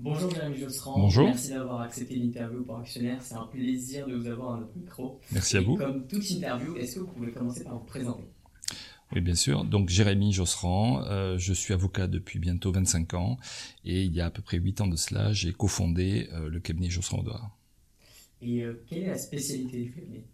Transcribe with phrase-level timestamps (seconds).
[0.00, 0.96] Bonjour Jérémy Josserand.
[0.96, 1.26] Bonjour.
[1.26, 3.20] Merci d'avoir accepté l'interview pour Actionnaire.
[3.20, 5.20] C'est un plaisir de vous avoir à notre micro.
[5.32, 5.76] Merci à Et vous.
[5.76, 8.22] Comme toute interview, est-ce que vous pouvez commencer par vous présenter?
[9.12, 9.64] Oui, bien sûr.
[9.64, 13.38] Donc, Jérémy Josserand, euh, je suis avocat depuis bientôt 25 ans
[13.84, 16.60] et il y a à peu près 8 ans de cela, j'ai cofondé euh, le
[16.60, 17.50] cabinet Josserand Audouard.
[18.40, 20.24] Et euh, quelle est la spécialité du cabinet?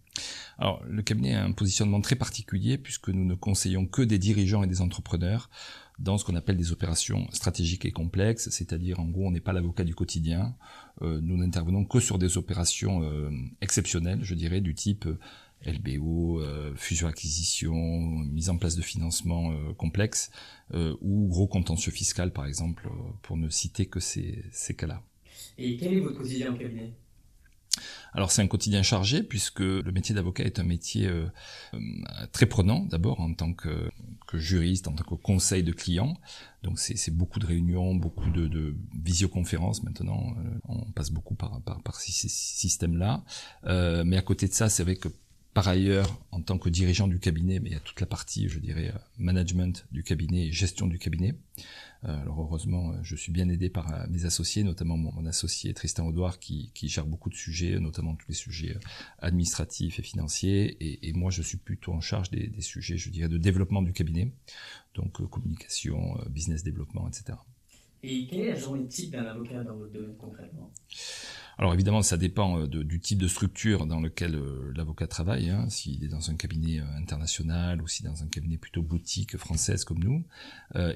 [0.59, 4.63] Alors, le cabinet a un positionnement très particulier puisque nous ne conseillons que des dirigeants
[4.63, 5.51] et des entrepreneurs
[5.99, 9.53] dans ce qu'on appelle des opérations stratégiques et complexes, c'est-à-dire en gros on n'est pas
[9.53, 10.57] l'avocat du quotidien,
[11.03, 15.19] euh, nous n'intervenons que sur des opérations euh, exceptionnelles, je dirais, du type euh,
[15.67, 16.43] LBO,
[16.77, 20.31] fusion-acquisition, mise en place de financement complexe,
[20.75, 22.87] ou gros contentieux fiscal par exemple,
[23.23, 25.03] pour ne citer que ces, ces cas-là.
[25.57, 26.93] Et quel est votre quotidien au cabinet?
[28.15, 31.27] Alors c'est un quotidien chargé puisque le métier d'avocat est un métier euh,
[31.75, 31.79] euh,
[32.33, 33.91] très prenant d'abord en tant que,
[34.33, 36.17] juriste, en tant que conseil de clients.
[36.63, 40.35] Donc c'est beaucoup de réunions, beaucoup de, visioconférences maintenant.
[40.39, 41.61] euh, on passe beaucoup par,
[41.95, 43.25] ces systèmes-là.
[44.05, 45.09] Mais à côté de ça, c'est vrai que
[45.55, 48.49] par ailleurs, en tant que dirigeant du cabinet, mais il y a toute la partie,
[48.49, 51.37] je dirais, euh, management du cabinet et gestion du cabinet.
[52.05, 56.07] Euh, alors heureusement, euh, je suis bien aidé par mes associés, notamment mon, associé Tristan
[56.07, 58.77] Audouard qui, qui gère beaucoup de sujets, notamment tous les sujets
[59.21, 60.77] administratifs et financiers.
[61.07, 63.93] Et, moi, je suis plutôt en charge des, des sujets, je dirais, de développement du
[63.93, 64.33] cabinet,
[64.97, 67.39] donc communication, business développement, etc.
[68.07, 70.71] Et quelle est la journée type d'un avocat dans votre domaine concrètement?
[71.57, 75.49] Alors évidemment, ça dépend euh, du type de structure dans lequel euh, l'avocat travaille.
[75.51, 79.37] Hein, s'il est dans un cabinet euh, international ou si dans un cabinet plutôt boutique
[79.37, 80.25] française comme nous.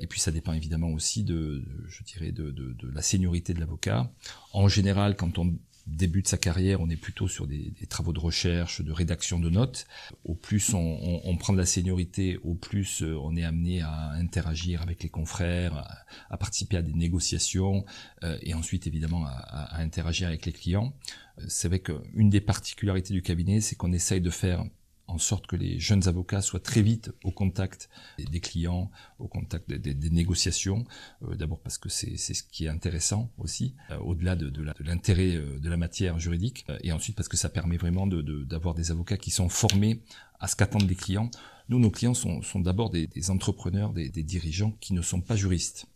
[0.01, 4.11] Et puis ça dépend évidemment aussi de, je dirais, de la seniorité de l'avocat.
[4.53, 5.57] En général, quand on
[5.89, 9.87] débute sa carrière, on est plutôt sur des, travaux de recherche, de rédaction de notes.
[10.25, 14.83] Au plus on, prend de la seniorité, au plus euh, on est amené à interagir
[14.83, 17.85] avec les confrères, à, participer à des négociations,
[18.25, 20.95] euh, et ensuite évidemment à, à- à interagir avec les clients.
[21.39, 24.65] Euh, C'est vrai qu'une des particularités du cabinet, c'est qu'on essaye de faire
[25.09, 27.89] en sorte que les jeunes avocats soient très vite au contact
[28.19, 30.85] des- clients, au contact des, négociations.
[31.23, 35.59] Euh, D'abord parce que c'est ce qui est intéressant aussi, euh, au-delà de, l'intérêt euh,
[35.59, 39.31] de la matière juridique, et ensuite parce que ça permet vraiment d'avoir des avocats qui
[39.31, 40.03] sont formés
[40.39, 41.31] à ce qu'attendent les clients.
[41.69, 45.87] Nous, nos clients sont, d'abord des, entrepreneurs, des, dirigeants qui ne sont pas juristes.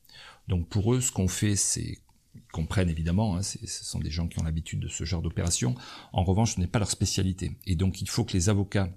[0.49, 1.99] Donc pour eux, ce qu'on fait, c'est
[2.35, 5.75] ils comprennent évidemment, hein, ce sont des gens qui ont l'habitude de ce genre d'opération.
[6.13, 7.53] En revanche, ce n'est pas leur spécialité.
[7.67, 8.89] Et donc il faut que les avocats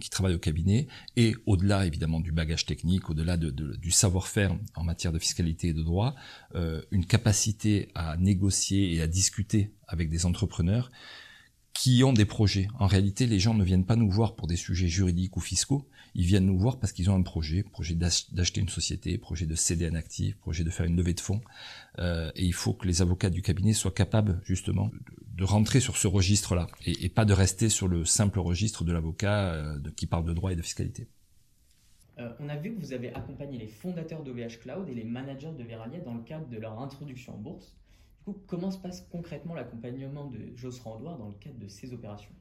[0.00, 0.86] qui travaillent au cabinet.
[1.16, 5.68] Et au-delà évidemment du bagage technique, au-delà de, de- du savoir-faire en matière de fiscalité
[5.68, 6.14] et de droit,
[6.54, 10.90] euh, une capacité à négocier et à discuter avec des entrepreneurs
[11.74, 12.68] qui ont des projets.
[12.78, 15.86] En réalité, les gens ne viennent pas nous voir pour des sujets juridiques ou fiscaux,
[16.14, 19.46] ils viennent nous voir parce qu'ils ont un projet, projet d'ach- d'acheter une société, projet
[19.46, 21.40] de céder un actif, projet de faire une levée de fonds.
[21.98, 24.90] Euh, et il faut que les avocats du cabinet soient capables justement
[25.36, 29.52] de, rentrer sur ce registre-là et, pas de rester sur le simple registre de l'avocat
[29.52, 31.08] euh, qui parle de droit et de fiscalité.
[32.20, 35.50] Euh, On a vu que vous avez accompagné les fondateurs d'OVH Cloud et les managers
[35.58, 37.74] de Veralia dans le cadre de leur introduction en bourse.
[38.46, 42.32] Comment se passe concrètement l'accompagnement de Josserand Audouard dans le cadre de ces opérations?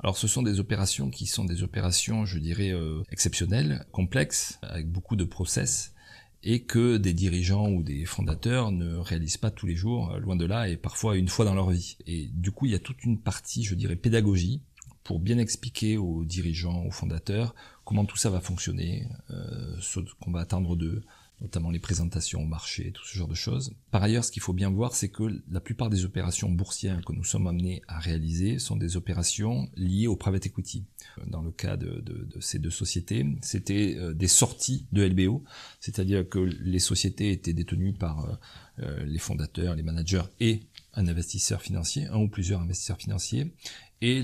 [0.00, 4.90] Alors ce sont des opérations qui sont des opérations, je dirais, euh, exceptionnelles, complexes, avec
[4.90, 5.94] beaucoup de process,
[6.42, 10.36] et que des dirigeants ou des fondateurs ne réalisent pas tous les jours, euh, loin
[10.36, 11.96] de là, et parfois une fois dans leur vie.
[12.06, 14.60] Et du coup, il y a toute une partie, je dirais, pédagogie,
[15.04, 20.32] pour bien expliquer aux dirigeants, aux fondateurs, comment tout ça va fonctionner, euh, ce qu'on
[20.32, 21.02] va attendre d'eux,
[21.44, 23.74] notamment les présentations au marché, tout ce genre de choses.
[23.90, 27.12] Par ailleurs, ce qu'il faut bien voir, c'est que la plupart des opérations boursières que
[27.12, 30.84] nous sommes amenés à réaliser sont des opérations liées au private equity.
[31.26, 35.44] Dans le cas de, de- ces deux sociétés, c'était euh, des sorties de LBO,
[35.80, 38.34] c'est-à-dire que les sociétés étaient détenues par euh,
[38.80, 40.62] euh, les fondateurs, les managers et
[40.94, 43.54] un investisseur financier, un ou plusieurs investisseurs financiers,
[44.00, 44.22] et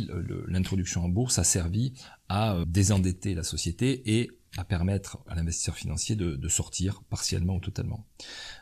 [0.48, 1.92] l'introduction en bourse a servi
[2.28, 7.60] à désendetter la société et à permettre à l'investisseur financier de, de sortir partiellement ou
[7.60, 8.04] totalement.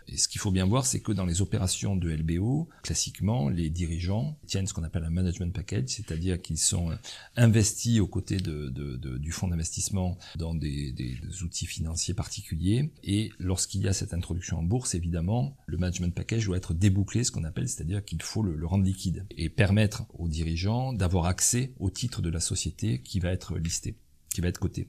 [0.06, 3.70] Et ce qu'il faut bien voir, c'est que dans les opérations de LBO, classiquement, les
[3.70, 6.90] dirigeants tiennent ce qu'on appelle un management package, c'est-à-dire qu'ils sont
[7.36, 12.90] investis aux côtés de- de- du fonds d'investissement dans des, des- des outils financiers particuliers.
[13.02, 17.24] Et lorsqu'il y a cette introduction en bourse, évidemment, le management package doit être débouclé,
[17.24, 21.26] ce qu'on appelle, c'est-à-dire qu'il faut le, le rendre liquide et permettre aux dirigeants d'avoir
[21.26, 23.96] accès au titre de la société qui va être listée
[24.40, 24.88] va être coté.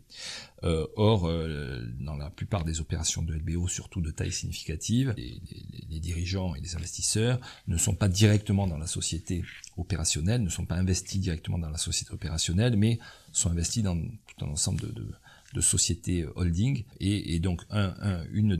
[0.63, 5.99] Euh, or, euh, dans la plupart des opérations de LBO, surtout de taille significative, les,
[5.99, 9.43] dirigeants et les investisseurs ne sont pas directement dans la société
[9.77, 12.99] opérationnelle, ne sont pas investis directement dans la société opérationnelle, mais
[13.31, 16.85] sont investis dans tout un ensemble de, sociétés holding.
[16.99, 18.59] Et, donc, un, un- une,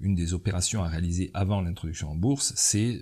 [0.00, 3.00] une des opérations à réaliser avant l'introduction en bourse, c'est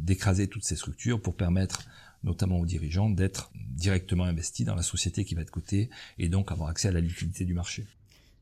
[0.00, 1.86] d'écraser toutes ces structures pour permettre
[2.26, 5.88] notamment aux dirigeants, d'être directement investis dans la société qui va être cotée
[6.18, 7.86] et donc avoir accès à la liquidité du marché.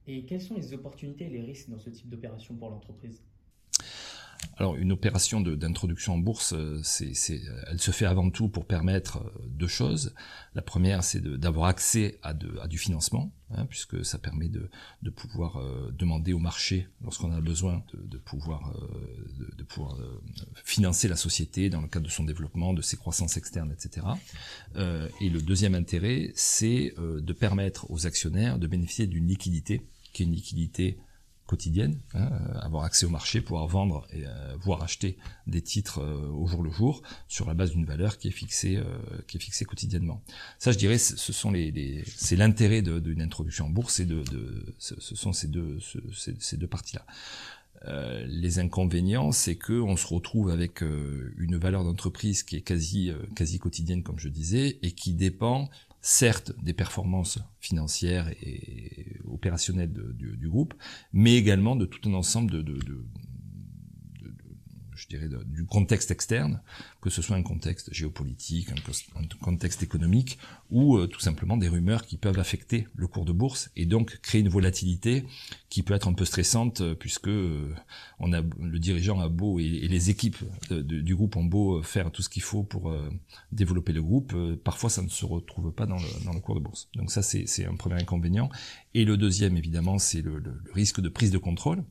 [0.07, 3.21] Et quelles sont les opportunités et les risques dans ce type d'opération pour l'entreprise?
[4.57, 7.13] Alors, une opération d'introduction en bourse, euh, c'est,
[7.67, 10.15] elle se fait avant tout pour permettre euh, deux choses.
[10.55, 14.71] La première, c'est d'avoir accès à, du financement, hein, puisque ça permet de,
[15.11, 18.73] pouvoir euh, demander au marché, lorsqu'on a besoin, de, pouvoir
[20.65, 24.07] financer la société dans le cadre de son développement, de ses croissances externes, etc.
[24.77, 30.27] et le deuxième intérêt, c'est de permettre aux actionnaires de bénéficier d'une liquidité, qui est
[30.27, 30.99] une liquidité
[31.47, 36.01] quotidienne, hein, euh, avoir accès au marché, pouvoir vendre et euh, voire acheter des titres
[36.01, 38.81] euh, au jour le jour sur la base d'une valeur qui est fixée,
[39.27, 40.23] qui est fixée quotidiennement.
[40.59, 44.75] Ça, je dirais, ce sont les, c'est l'intérêt d'une introduction en bourse, et de, de
[44.79, 45.79] ce, sont ces deux,
[46.39, 47.05] ces, deux parties-là.
[48.27, 53.59] Les inconvénients, c'est que on se retrouve avec une valeur d'entreprise qui est quasi quasi
[53.59, 55.69] quotidienne, comme je disais, et qui dépend
[56.05, 60.75] certes des performances financières et opérationnelles du, groupe,
[61.15, 63.07] mais également de tout un ensemble de, de,
[65.05, 66.63] je dirais, du contexte externe,
[67.01, 70.39] que ce soit un contexte géopolitique, un, contexte économique,
[70.71, 74.19] ou euh, tout simplement des rumeurs qui peuvent affecter le cours de bourse et donc
[74.23, 75.25] créer une volatilité
[75.69, 77.75] qui peut être un peu stressante, euh, puisque euh,
[78.19, 80.39] on a le dirigeant a beau et, les équipes
[80.71, 82.93] du groupe ont beau faire tout ce qu'il faut pour
[83.53, 84.35] développer le groupe,
[84.65, 86.89] parfois ça ne se retrouve pas dans le, cours de bourse.
[86.95, 88.49] Donc ça c'est un premier inconvénient.
[88.95, 90.43] Et le deuxième évidemment c'est le
[90.73, 91.85] risque de prise de contrôle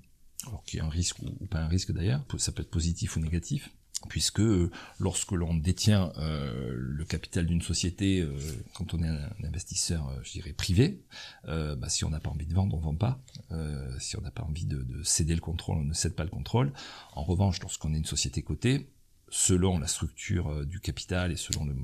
[0.48, 3.16] alors qu'il y a un risque ou, pas un risque d'ailleurs, ça peut être positif
[3.16, 3.70] ou négatif,
[4.10, 4.70] puisque euh,
[5.00, 8.38] lorsque l'on détient euh, le capital d'une société, euh,
[8.74, 11.04] quand on est un, investisseur, je dirais privé,
[11.46, 13.20] bah, si on n'a pas envie de vendre, on vend pas.
[14.00, 16.74] si on n'a pas envie de, céder le contrôle, on ne cède pas le contrôle.
[17.14, 18.88] En revanche, lorsqu'on est une société cotée,
[19.34, 21.76] selon la structure euh, du capital et selon le,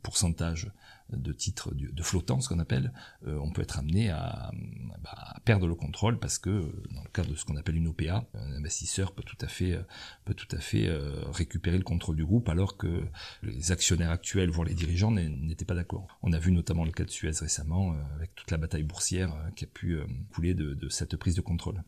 [0.00, 0.70] pourcentage
[1.10, 2.92] de titres de flottant, ce qu'on appelle,
[3.26, 7.08] euh, on peut être amené bah, à, perdre le contrôle parce que euh, dans le
[7.08, 9.76] cadre de ce qu'on appelle une OPA, un investisseur peut tout à fait,
[10.24, 10.88] peut tout à fait
[11.32, 13.02] récupérer le contrôle du groupe alors que
[13.42, 16.06] les actionnaires actuels, voire les dirigeants, n'étaient pas d'accord.
[16.22, 19.64] On a vu notamment le cas de Suez récemment avec toute la bataille boursière qui
[19.64, 19.98] a pu
[20.30, 21.82] couler de, cette prise de contrôle.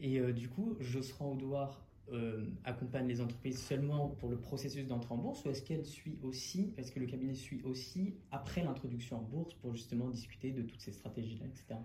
[0.00, 1.80] Et du coup, Josserand Audouard
[2.12, 6.18] euh, accompagne les entreprises seulement pour le processus d'entrée en bourse ou est-ce qu'elle suit
[6.22, 10.62] aussi, est-ce que le cabinet suit aussi après l'introduction en bourse pour justement discuter de
[10.62, 11.80] toutes ces stratégies-là, etc.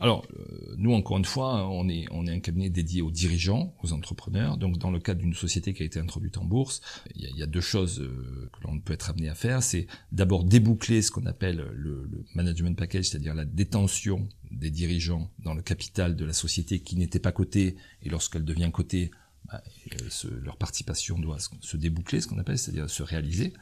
[0.00, 3.74] Alors, euh, nous, encore une fois, on est, on est un cabinet dédié aux dirigeants,
[3.82, 4.56] aux entrepreneurs.
[4.56, 6.80] Donc, dans le cadre d'une société qui a été introduite en bourse,
[7.14, 9.62] il y a, deux choses euh, que l'on peut être amené à faire.
[9.62, 15.30] C'est d'abord déboucler ce qu'on appelle le, le management package, c'est-à-dire la détention des dirigeants
[15.38, 19.10] dans le capital de la société qui n'était pas cotée et lorsqu'elle devient cotée,
[19.46, 19.62] bah,
[20.02, 23.52] euh, leur participation doit se déboucler, ce qu'on appelle, c'est-à-dire se réaliser.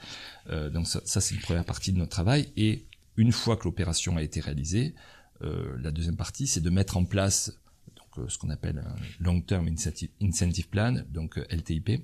[0.50, 2.52] Euh, donc ça, c'est une première partie de notre travail.
[2.56, 2.86] Et
[3.16, 4.94] une fois que l'opération a été réalisée,
[5.42, 7.52] euh, la deuxième partie, c'est de mettre en place
[7.96, 12.02] donc, ce qu'on appelle un Long-Term Incentive, Incentive Plan, donc LTIP,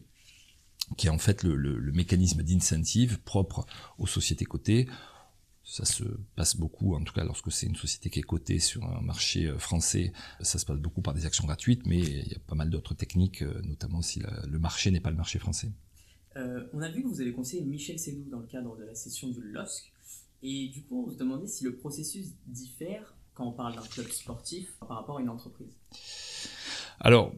[0.96, 3.66] qui est en fait le mécanisme d'incentive propre
[3.98, 4.88] aux sociétés cotées
[5.68, 6.02] ça se
[6.34, 9.46] passe beaucoup, en tout cas lorsque c'est une société qui est cotée sur un marché
[9.46, 12.54] euh, français, ça se passe beaucoup par des actions gratuites, mais il y a pas
[12.54, 15.70] mal d'autres techniques, euh, notamment si le marché n'est pas le marché français.
[16.36, 18.94] Euh, on a vu que vous avez conseillé Michel Sédou dans le cadre de la
[18.94, 19.92] session du LOSC,
[20.42, 24.08] et du coup on se demandait si le processus diffère quand on parle d'un club
[24.08, 25.76] sportif par rapport à une entreprise.
[26.98, 27.34] Alors,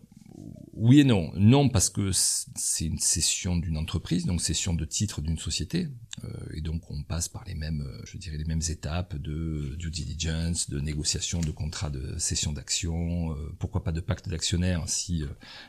[0.73, 1.31] oui et non.
[1.35, 5.89] Non parce que c'est une cession d'une entreprise, donc cession de titre d'une société,
[6.25, 9.75] euh, et donc on passe par les mêmes, euh, je dirais les mêmes étapes de
[9.79, 14.83] due diligence, de négociation de contrat de cession d'actions, euh, pourquoi pas de pacte d'actionnaires
[14.89, 15.25] si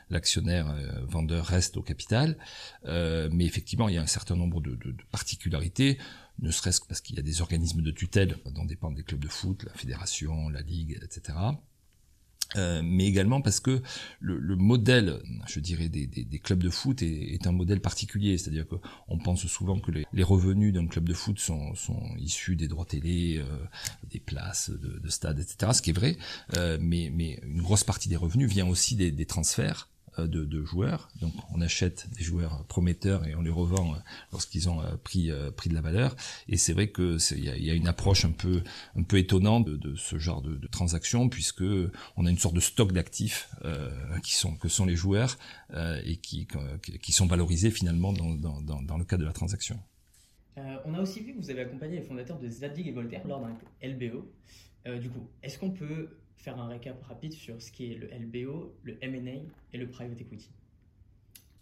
[0.10, 0.76] l'actionnaire
[1.08, 2.38] vendeur reste au capital.
[2.86, 5.98] mais effectivement, il y a un certain nombre de, de, de particularités
[6.40, 9.20] ne serait-ce que parce qu'il y a des organismes de tutelle dont dépendent des clubs
[9.20, 11.38] de foot, la fédération, la ligue, etc.
[12.58, 13.82] Euh, mais également parce que
[14.20, 17.80] le, le, modèle, je dirais, des, des, des clubs de foot est, est un modèle
[17.80, 18.38] particulier.
[18.38, 22.56] C'est-à-dire qu'on pense souvent que les, les revenus d'un club de foot sont, sont, issus
[22.56, 23.58] des droits télé, euh,
[24.10, 25.72] des places de, de stade, etc.
[25.74, 26.18] Ce qui est vrai,
[26.58, 30.64] euh, mais, mais une grosse partie des revenus vient aussi des, des transferts de, de,
[30.64, 31.10] joueurs.
[31.20, 33.98] Donc on achète des joueurs prometteurs et on les revend euh,
[34.32, 36.16] lorsqu'ils ont euh, pris, pris de la valeur.
[36.48, 38.62] Et c'est vrai que il y, a, une approche un peu
[38.96, 41.64] un peu étonnante de, ce genre de, de transactions puisque
[42.18, 43.90] on a une sorte de stock d'actifs euh,
[44.24, 45.38] qui sont que sont les joueurs
[45.74, 46.48] euh, et qui,
[47.02, 49.80] qui sont valorisés finalement dans, dans, le cadre de la transaction.
[50.58, 53.26] Euh, on a aussi vu que vous avez accompagné les fondateurs de Zadig et Voltaire
[53.28, 54.30] lors d'un LBO.
[55.00, 56.10] du coup, est-ce qu'on peut
[56.42, 59.42] faire un récap rapide sur ce qui est le LBO, le M&A
[59.74, 60.50] et le private equity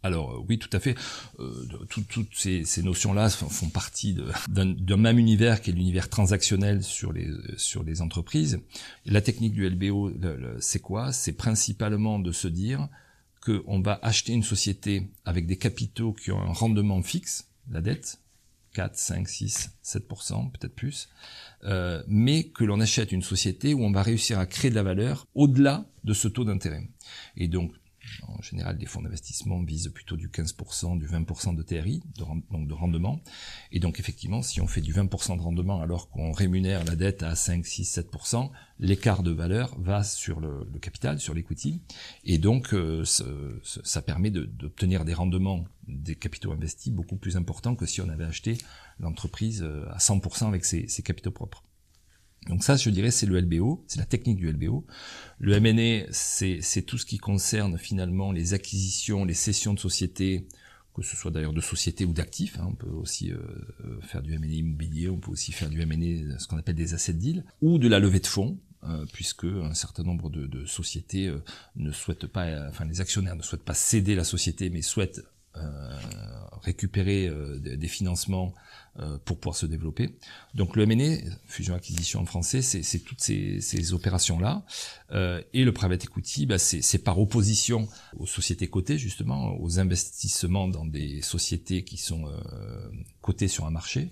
[0.01, 0.95] alors euh, oui, tout à fait.
[1.39, 4.17] Euh, toutes ces, notions-là font partie
[4.47, 8.61] d'un même univers qui est l'univers transactionnel sur les sur les entreprises.
[9.05, 10.13] La technique du LBO,
[10.61, 11.11] c'est quoi?
[11.11, 12.87] C'est principalement de se dire
[13.41, 18.19] qu'on va acheter une société avec des capitaux qui ont un rendement fixe, la dette,
[18.73, 21.09] 4, 5, 6, 7%, peut-être plus,
[21.63, 24.83] euh, mais que l'on achète une société où on va réussir à créer de la
[24.83, 26.89] valeur au-delà de ce taux d'intérêt.
[27.35, 27.73] Et donc,
[28.27, 32.73] en général, les fonds d'investissement visent plutôt du 15%, du 20% de TRI, donc de
[32.73, 33.21] rendement.
[33.71, 37.23] Et donc, effectivement, si on fait du 20% de rendement alors qu'on rémunère la dette
[37.23, 38.49] à 5, 6, 7%,
[38.79, 41.81] l'écart de valeur va sur le, capital, sur l'equity.
[42.23, 47.85] Et donc, euh, ça permet d'obtenir des rendements des capitaux investis beaucoup plus importants que
[47.85, 48.57] si on avait acheté
[48.99, 51.63] l'entreprise euh, à 100% avec ses capitaux propres.
[52.47, 54.85] Donc ça, je dirais, c'est le LBO, c'est la technique du LBO.
[55.39, 60.47] Le M&A, c'est tout ce qui concerne finalement les acquisitions, les cessions de sociétés,
[60.95, 62.57] que ce soit d'ailleurs de sociétés ou d'actifs.
[62.59, 62.67] Hein.
[62.69, 63.37] On peut aussi euh,
[63.85, 66.93] euh, faire du M&A immobilier, on peut aussi faire du M&A, ce qu'on appelle des
[66.93, 68.59] asset deals, ou de la levée de fonds.
[68.85, 71.29] Euh, puisque un certain nombre de, de sociétés
[71.75, 75.21] ne souhaitent pas, enfin les actionnaires ne souhaitent pas céder la société, mais souhaitent
[76.61, 78.53] récupérer des financements
[78.99, 80.17] euh, pour pouvoir se développer.
[80.55, 84.65] Donc le M&A, fusion-acquisition en français, c'est toutes ces, ces opérations-là.
[85.11, 87.87] Euh, et le private equity, bah, c'est par opposition
[88.17, 92.89] aux sociétés cotées, justement, aux investissements dans des sociétés qui sont euh,
[93.21, 94.11] cotées sur un marché.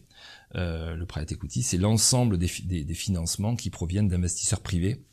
[0.56, 5.04] Euh, le private equity, c'est l'ensemble des, des, des, financements qui proviennent d'investisseurs privés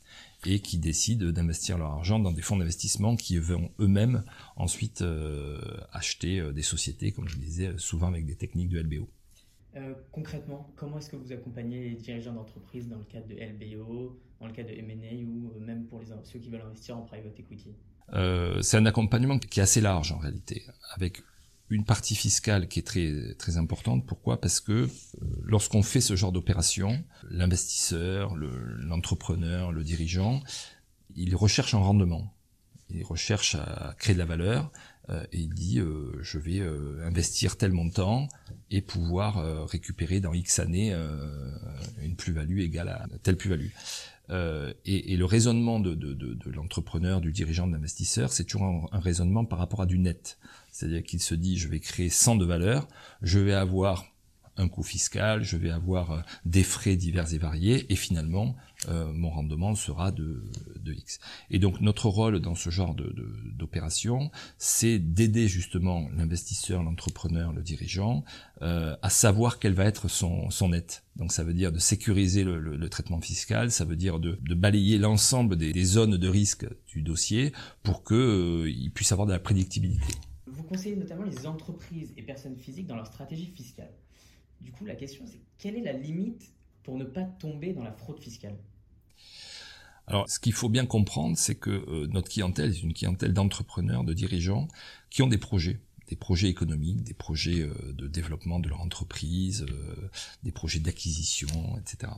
[0.45, 4.23] et qui décident d'investir leur argent dans des fonds d'investissement qui vont eux-mêmes
[4.55, 5.59] ensuite euh,
[5.91, 9.09] acheter des sociétés, comme je le disais, souvent avec des techniques de LBO.
[9.77, 14.17] Euh, concrètement, comment est-ce que vous accompagnez les dirigeants d'entreprise dans le cadre de LBO,
[14.39, 17.01] dans le cadre de M&A ou euh, même pour les, ceux qui veulent investir en
[17.01, 17.75] private equity?
[18.13, 20.63] Euh, C'est un accompagnement qui est assez large en réalité,
[20.93, 21.21] avec
[21.69, 24.05] une partie fiscale qui est très très importante.
[24.05, 24.39] Pourquoi?
[24.39, 24.89] Parce que
[25.43, 30.41] lorsqu'on fait ce genre d'opération, l'investisseur, l'entrepreneur, le, dirigeant,
[31.15, 32.31] il recherche un rendement.
[32.89, 34.71] Il recherche à créer de la valeur
[35.09, 38.27] euh, et il dit euh, je vais euh, investir tel montant
[38.69, 40.93] et pouvoir récupérer dans X années
[42.01, 43.69] une plus-value égale à telle plus-value.
[44.29, 48.89] Et, et, le raisonnement de, de, de, de l'entrepreneur, du dirigeant, de l'investisseur, c'est toujours
[48.91, 50.39] un, raisonnement par rapport à du net.
[50.71, 52.87] C'est-à-dire qu'il se dit, je vais créer 100 de valeur,
[53.21, 54.05] je vais avoir
[54.57, 58.55] un coût fiscal, je vais avoir des frais divers et variés, et finalement,
[58.89, 60.43] euh, mon rendement sera de,
[60.87, 61.19] X.
[61.49, 68.23] Et donc notre rôle dans ce genre d'opération, c'est d'aider justement l'investisseur, l'entrepreneur, le dirigeant
[68.61, 71.03] euh, à savoir quel va être son, son net.
[71.15, 75.55] Donc ça veut dire de sécuriser le, traitement fiscal, ça veut dire de, balayer l'ensemble
[75.55, 80.13] des, zones de risque du dossier pour qu'il euh, puisse avoir de la prédictibilité.
[80.45, 83.91] Vous conseillez notamment les entreprises et personnes physiques dans leur stratégie fiscale.
[84.61, 87.91] Du coup, la question c'est quelle est la limite pour ne pas tomber dans la
[87.91, 88.57] fraude fiscale?
[90.07, 94.03] Alors, ce qu'il faut bien comprendre, c'est que euh, notre clientèle est une clientèle d'entrepreneurs,
[94.03, 94.67] de dirigeants
[95.09, 99.65] qui ont des projets, des projets économiques, des projets euh, de développement de leur entreprise,
[99.69, 100.09] euh,
[100.43, 101.47] des projets d'acquisition,
[101.79, 102.11] etc.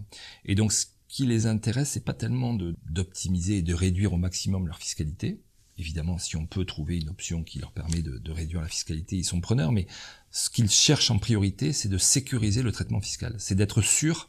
[0.43, 2.57] Et donc, ce qui les intéresse, c'est pas tellement
[2.89, 5.39] d'optimiser et de réduire au maximum leur fiscalité.
[5.79, 9.23] Évidemment, si on peut trouver une option qui leur permet de, réduire la fiscalité, ils
[9.23, 9.71] sont preneurs.
[9.71, 9.85] Mais
[10.31, 13.35] ce qu'ils cherchent en priorité, c'est de sécuriser le traitement fiscal.
[13.37, 14.27] C'est d'être sûr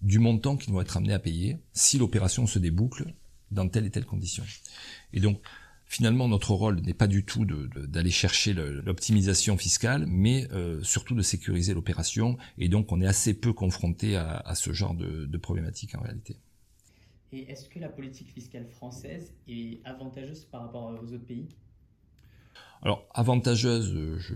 [0.00, 3.12] du montant qu'ils vont être amenés à payer si l'opération se déboucle
[3.50, 4.44] dans telle et telle condition.
[5.12, 5.40] Et donc,
[5.86, 11.22] finalement, notre rôle n'est pas du tout d'aller chercher l'optimisation fiscale, mais euh, surtout de
[11.22, 12.38] sécuriser l'opération.
[12.58, 16.36] Et donc, on est assez peu confronté à, ce genre de, de problématiques en réalité.
[17.32, 21.48] Et est-ce que la politique fiscale française est avantageuse par rapport aux autres pays?
[22.82, 24.34] Alors avantageuse, je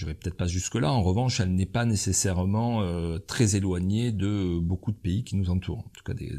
[0.00, 0.92] n'irai peut-être pas jusque-là.
[0.92, 5.48] En revanche, elle n'est pas nécessairement euh, très éloignée de beaucoup de pays qui nous
[5.48, 6.30] entourent, en tout cas des,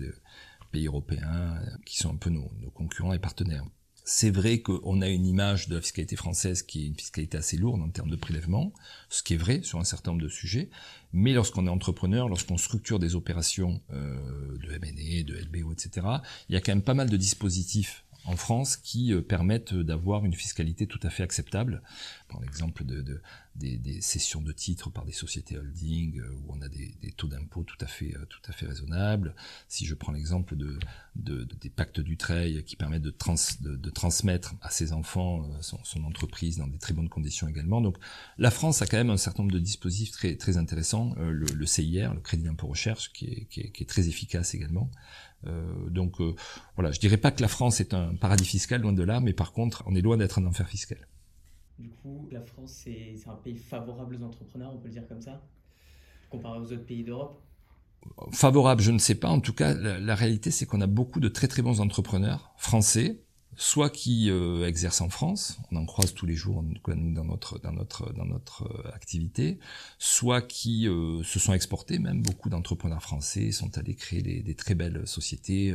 [0.71, 3.65] pays européens qui sont un peu nos, concurrents et partenaires.
[4.07, 7.57] C'est vrai qu'on a une image de la fiscalité française qui est une fiscalité assez
[7.57, 8.71] lourde en termes de prélèvement,
[9.09, 10.69] ce qui est vrai sur un certain nombre de sujets,
[11.11, 14.15] mais lorsqu'on est entrepreneur, lorsqu'on structure des opérations euh,
[14.59, 16.05] de M&A, de LBO, etc.,
[16.49, 20.23] il y a quand même pas mal de dispositifs en France qui euh, permettent d'avoir
[20.23, 21.81] une fiscalité tout à fait acceptable.
[22.27, 23.21] Prends l'exemple de, de
[23.55, 27.11] des, des, cessions de titres par des sociétés holding euh, où on a des, des
[27.11, 29.33] taux d'impôt tout à fait tout à fait raisonnables.
[29.67, 30.77] Si je prends l'exemple de,
[31.15, 35.79] de, des pactes du trail qui permettent de, trans, de, transmettre à ses enfants son,
[35.83, 37.81] son, entreprise dans des très bonnes conditions également.
[37.81, 37.97] Donc
[38.37, 41.15] la France a quand même un certain nombre de dispositifs très très intéressants.
[41.17, 44.53] le, le, CIR, le crédit d'impôt recherche, qui est, qui est, qui est très efficace
[44.53, 44.91] également.
[45.47, 46.35] Euh, donc euh,
[46.75, 49.33] voilà, je dirais pas que la France est un paradis fiscal, loin de là, mais
[49.33, 51.07] par contre, on est loin d'être un enfer fiscal.
[51.77, 55.21] Du coup, la France, c'est un pays favorable aux entrepreneurs, on peut le dire comme
[55.21, 55.41] ça,
[56.29, 57.41] comparé aux autres pays d'Europe
[58.31, 59.29] Favorable, je ne sais pas.
[59.29, 63.19] En tout cas, la réalité, c'est qu'on a beaucoup de très très bons entrepreneurs français,
[63.57, 67.59] soit qui euh, exercent en France, on en croise tous les jours nous dans notre
[67.59, 69.59] dans notre dans notre euh, activité,
[69.97, 74.55] soit qui euh, se sont exportés, même beaucoup d'entrepreneurs français sont allés créer des, des
[74.55, 75.73] très belles sociétés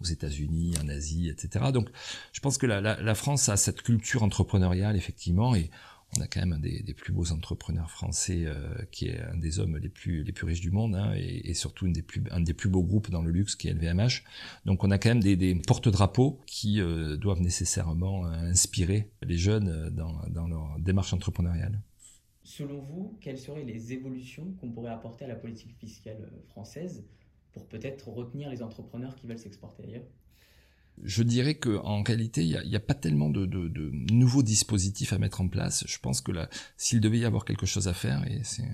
[0.00, 1.66] aux États-Unis, en Asie, etc.
[1.72, 1.88] Donc,
[2.32, 5.70] je pense que la, France a cette culture entrepreneuriale effectivement et
[6.16, 9.58] on a quand même un des, plus beaux entrepreneurs français euh, qui est un des
[9.58, 11.86] hommes les plus riches du monde hein, et, surtout
[12.30, 14.22] un des plus beaux groupes dans le luxe qui est LVMH.
[14.66, 19.90] Donc on a quand même des, porte-drapeaux qui euh, doivent nécessairement euh, inspirer les jeunes
[19.90, 21.80] dans leur démarche entrepreneuriale.
[22.44, 27.02] Selon vous, quelles seraient les évolutions qu'on pourrait apporter à la politique fiscale française?
[27.56, 30.04] Pour peut-être retenir les entrepreneurs qui veulent s'exporter ailleurs
[31.02, 33.46] je dirais que en réalité, il n'y a, pas tellement de,
[34.10, 35.84] nouveaux dispositifs à mettre en place.
[35.86, 36.32] Je pense que
[36.78, 38.64] s'il devait y avoir quelque chose à faire, et c'est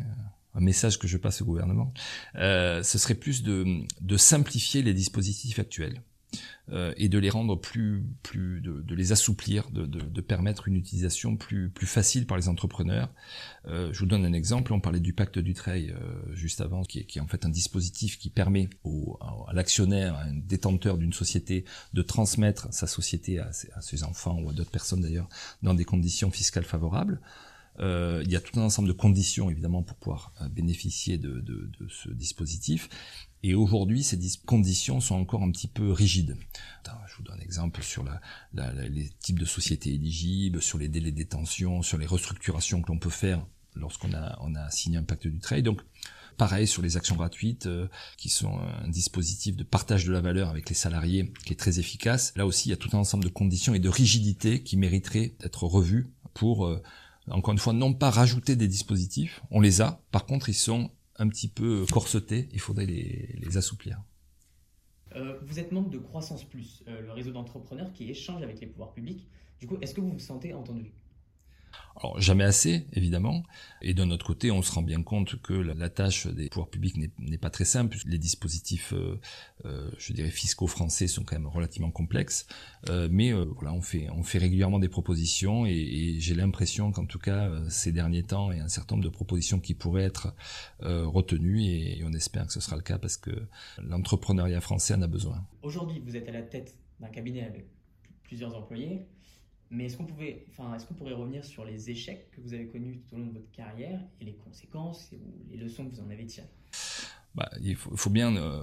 [0.55, 1.93] un message que je passe au gouvernement,
[2.37, 6.01] euh, ce serait plus de simplifier les dispositifs actuels.
[6.71, 10.77] Euh, et de les rendre plus, plus de, les assouplir, de, de, de, permettre une
[10.77, 13.13] utilisation plus, plus facile par les entrepreneurs.
[13.67, 14.73] Euh, je vous donne un exemple.
[14.73, 17.45] On parlait du pacte du trail euh, juste avant, qui est, qui est, en fait
[17.45, 22.87] un dispositif qui permet au, à, l'actionnaire, à un détenteur d'une société, de transmettre sa
[22.87, 25.29] société à ses, à ses enfants ou à d'autres personnes d'ailleurs
[25.63, 27.21] dans des conditions fiscales favorables.
[27.81, 31.41] Euh, il y a tout un ensemble de conditions évidemment pour pouvoir euh, bénéficier de,
[31.41, 32.89] de, de, ce dispositif.
[33.43, 36.37] Et aujourd'hui, ces conditions sont encore un petit peu rigides.
[37.09, 38.21] Je vous donne un exemple sur la,
[38.55, 42.89] la, les types de sociétés éligibles, sur les délais de détention, sur les restructurations que
[42.89, 43.45] l'on peut faire
[43.75, 45.65] lorsqu'on a, on a signé un pacte du trade.
[45.65, 45.83] Donc,
[46.39, 50.49] pareil sur les actions gratuites, euh, qui sont un dispositif de partage de la valeur
[50.49, 52.33] avec les salariés qui est très efficace.
[52.37, 55.35] Là aussi, il y a tout un ensemble de conditions et de rigidités qui mériteraient
[55.41, 56.83] d'être revues pour euh,
[57.31, 60.91] encore une fois, non pas rajouter des dispositifs, on les a, par contre ils sont
[61.23, 64.03] un petit peu corsetés, il faudrait les, les assouplir.
[65.15, 68.67] Euh, vous êtes membre de Croissance Plus, euh, le réseau d'entrepreneurs qui échange avec les
[68.67, 69.29] pouvoirs publics.
[69.61, 70.93] Du coup, est-ce que vous vous sentez entendu?
[71.97, 73.43] Alors jamais assez, évidemment.
[73.81, 76.97] Et d'un autre côté, on se rend bien compte que la, tâche des pouvoirs publics
[76.97, 77.97] n'est pas très simple.
[78.07, 79.21] Les dispositifs, euh,
[79.65, 82.47] euh, je dirais, fiscaux français sont quand même relativement complexes.
[82.89, 87.19] Euh, mais voilà, on fait, on fait régulièrement des propositions et, j'ai l'impression qu'en tout
[87.19, 90.35] cas, ces derniers temps, il y a un certain nombre de propositions qui pourraient être
[90.81, 93.31] retenues et, et on espère que ce sera le cas parce que
[93.79, 95.45] l'entrepreneuriat français en a besoin.
[95.63, 97.67] Aujourd'hui, vous êtes à la tête d'un cabinet avec
[98.25, 99.07] plusieurs employés.
[99.73, 102.67] Mais est-ce qu'on pouvait, enfin, est-ce qu'on pourrait revenir sur les échecs que vous avez
[102.67, 105.19] connus tout au long de votre carrière et les conséquences et
[105.51, 106.47] les leçons que vous en avez tirées?
[107.35, 108.61] Bah, il faut, bien euh,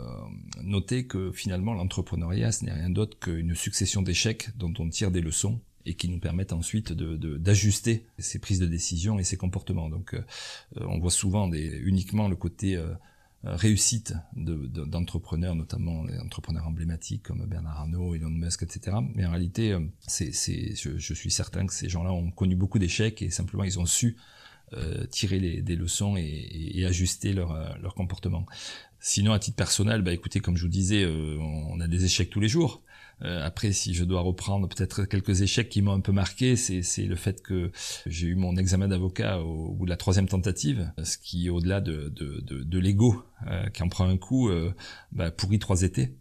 [0.62, 5.22] noter que finalement l'entrepreneuriat ce n'est rien d'autre qu'une succession d'échecs dont on tire des
[5.22, 9.89] leçons et qui nous permettent ensuite de, d'ajuster ces prises de décision et ces comportements.
[9.89, 10.22] Donc euh,
[10.76, 12.93] on voit souvent uniquement le côté euh,
[13.45, 18.97] euh, réussite d'entrepreneurs, de, notamment les entrepreneurs emblématiques comme Bernard Arnault, Elon Musk, etc.
[19.15, 23.21] Mais en réalité, euh, je, je, suis certain que ces gens-là ont connu beaucoup d'échecs
[23.21, 24.17] et simplement ils ont su
[24.73, 28.45] euh, tirer les, des leçons et, et, ajuster leur, euh, leur comportement.
[28.99, 32.41] Sinon, à titre personnel, bah écoutez, comme je vous disais, on a des échecs tous
[32.41, 32.84] les jours.
[33.24, 37.06] Euh, après, si je dois reprendre peut-être quelques échecs qui m'ont un peu marqué, c'est
[37.06, 37.72] le fait que
[38.06, 42.10] j'ai eu mon examen d'avocat au, bout de la troisième tentative, ce qui, au-delà de,
[42.10, 44.74] de, de, de l'ego euh, qui en prend un coup, euh,
[45.12, 46.16] bah, pourrit trois étés,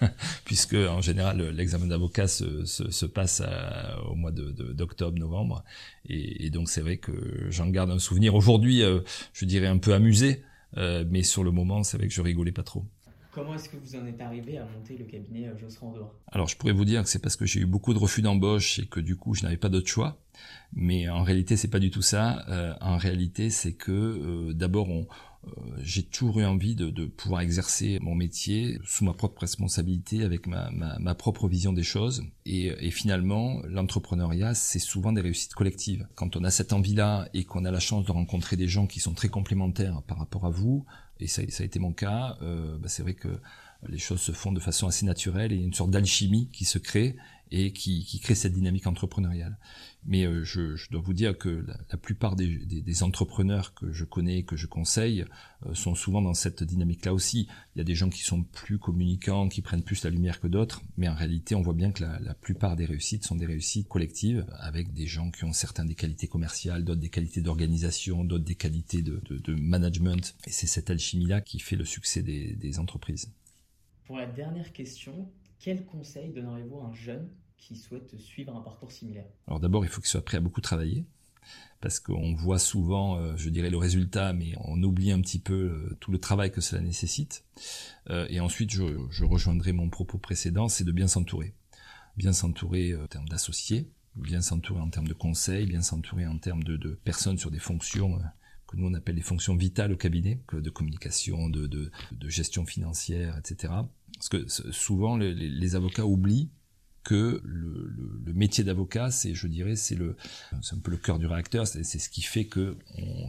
[0.44, 5.64] puisque en général l'examen d'avocat se, se, se, passe à, au mois d'octobre, novembre,
[6.08, 8.34] et, et donc c'est vrai que j'en garde un souvenir.
[8.34, 9.00] Aujourd'hui, euh,
[9.32, 10.44] je dirais un peu amusé,
[10.76, 12.84] euh, mais sur le moment, c'est vrai que je rigolais pas trop.
[13.36, 16.48] Comment est-ce que vous en êtes arrivé à monter le cabinet euh, Josserand dehors Alors
[16.48, 18.86] je pourrais vous dire que c'est parce que j'ai eu beaucoup de refus d'embauche et
[18.86, 20.16] que du coup je n'avais pas d'autre choix.
[20.72, 22.46] Mais en réalité c'est pas du tout ça.
[22.48, 24.88] Euh, en réalité c'est que euh, d'abord
[25.82, 31.14] j'ai toujours eu envie de, pouvoir exercer mon métier sous ma propre responsabilité, avec ma,
[31.14, 32.24] propre vision des choses.
[32.46, 36.08] Et, et finalement, l'entrepreneuriat, c'est souvent des réussites collectives.
[36.16, 38.98] Quand on a cette envie-là et qu'on a la chance de rencontrer des gens qui
[38.98, 40.84] sont très complémentaires par rapport à vous,
[41.20, 43.40] et ça, ça a été mon cas, euh, bah c'est vrai que
[43.88, 47.16] les choses se font de façon assez naturelle et une sorte d'alchimie qui se crée
[47.50, 49.58] et qui, crée cette dynamique entrepreneuriale.
[50.04, 54.56] Mais euh, je, dois vous dire que la, plupart des, entrepreneurs que je connais, que
[54.56, 55.24] je conseille,
[55.64, 57.48] euh, sont souvent dans cette dynamique-là aussi.
[57.74, 60.46] Il y a des gens qui sont plus communicants, qui prennent plus la lumière que
[60.46, 63.88] d'autres, mais en réalité, on voit bien que la, plupart des réussites sont des réussites
[63.88, 68.44] collectives, avec des gens qui ont certains des qualités commerciales, d'autres des qualités d'organisation, d'autres
[68.44, 69.20] des qualités de,
[69.54, 70.36] management.
[70.46, 73.32] Et c'est cette alchimie-là qui fait le succès des entreprises.
[74.06, 78.92] Pour la dernière question, quel conseil donneriez-vous à un jeune qui souhaitent suivre un parcours
[78.92, 79.26] similaire?
[79.46, 81.06] Alors d'abord, il faut qu'ils soient prêts à beaucoup travailler,
[81.80, 85.54] parce qu'on voit souvent, euh, je dirais, le résultat, mais on oublie un petit peu
[85.54, 87.44] euh, tout le travail que cela nécessite.
[88.10, 91.54] Euh, et ensuite, je, rejoindrai mon propos précédent, c'est de bien s'entourer.
[92.16, 96.64] Bien s'entourer en termes d'associés, bien s'entourer en termes de conseils, bien s'entourer en termes
[96.64, 98.18] de, personnes sur des fonctions
[98.66, 101.90] que nous on appelle les fonctions vitales au cabinet, de communication, de, de,
[102.28, 103.72] gestion financière, etc.
[104.14, 106.50] Parce que souvent les avocats oublient
[107.06, 110.16] que le, métier d'avocat, c'est, je dirais, c'est le,
[110.60, 112.76] c'est un peu le cœur du réacteur, c'est, ce qui fait que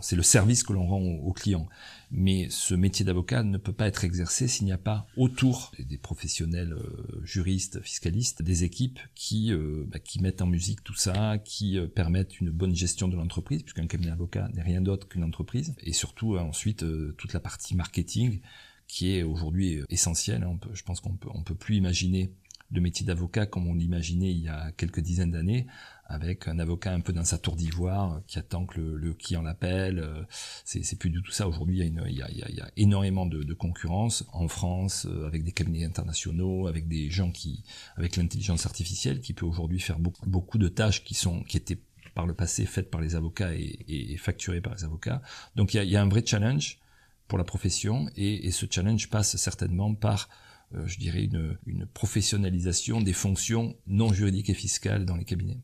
[0.01, 1.69] c'est le service que l'on rend aux, clients.
[2.11, 5.97] Mais ce métier d'avocat ne peut pas être exercé s'il n'y a pas autour des
[5.97, 11.37] professionnels euh, juristes, fiscalistes, des équipes qui, euh, bah, qui mettent en musique tout ça,
[11.37, 15.23] qui euh, permettent une bonne gestion de l'entreprise, puisqu'un cabinet d'avocat n'est rien d'autre qu'une
[15.23, 16.83] entreprise, et surtout ensuite
[17.17, 18.41] toute la partie marketing
[18.87, 20.45] qui est aujourd'hui essentielle.
[20.73, 22.31] Je pense qu'on peut, on peut plus imaginer
[22.71, 25.67] le métier d'avocat comme on l'imaginait il y a quelques dizaines d'années,
[26.05, 29.41] avec un avocat un peu dans sa tour d'ivoire qui attend que le, le client
[29.41, 30.25] l'appelle.
[30.63, 31.47] C'est, c'est plus du tout ça.
[31.47, 35.27] Aujourd'hui, il y a, une, il il y a énormément de, concurrence en France, euh,
[35.27, 37.63] avec des cabinets internationaux, avec des gens qui,
[37.95, 41.79] avec l'intelligence artificielle, qui peut aujourd'hui faire beaucoup, de tâches qui sont, qui étaient
[42.15, 45.21] par le passé faites par les avocats et, facturées par les avocats.
[45.55, 46.79] Donc il y a, un vrai challenge
[47.27, 53.01] pour la profession et, ce challenge passe certainement par euh, je dirais, une, une, professionnalisation
[53.01, 55.59] des fonctions non juridiques et fiscales dans les cabinets.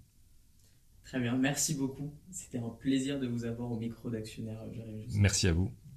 [1.03, 2.13] Très bien, merci beaucoup.
[2.31, 4.59] C'était un plaisir de vous avoir au micro d'actionnaire.
[5.15, 5.71] Merci à vous.